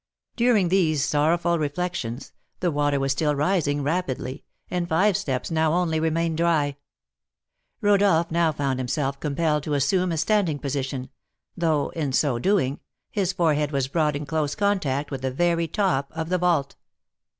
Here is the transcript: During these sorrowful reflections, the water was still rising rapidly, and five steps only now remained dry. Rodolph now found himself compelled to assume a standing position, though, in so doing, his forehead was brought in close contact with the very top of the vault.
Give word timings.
During 0.35 0.69
these 0.69 1.03
sorrowful 1.05 1.59
reflections, 1.59 2.33
the 2.59 2.71
water 2.71 2.99
was 2.99 3.11
still 3.11 3.35
rising 3.35 3.83
rapidly, 3.83 4.43
and 4.67 4.89
five 4.89 5.15
steps 5.15 5.51
only 5.51 5.99
now 5.99 6.03
remained 6.03 6.37
dry. 6.37 6.77
Rodolph 7.81 8.31
now 8.31 8.51
found 8.51 8.79
himself 8.79 9.19
compelled 9.19 9.61
to 9.61 9.75
assume 9.75 10.11
a 10.11 10.17
standing 10.17 10.57
position, 10.57 11.09
though, 11.55 11.89
in 11.89 12.13
so 12.13 12.39
doing, 12.39 12.79
his 13.11 13.31
forehead 13.31 13.71
was 13.71 13.87
brought 13.87 14.15
in 14.15 14.25
close 14.25 14.55
contact 14.55 15.11
with 15.11 15.21
the 15.21 15.29
very 15.29 15.67
top 15.67 16.11
of 16.15 16.29
the 16.29 16.39
vault. 16.39 16.75